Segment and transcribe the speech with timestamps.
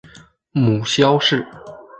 [0.49, 1.45] 母萧氏。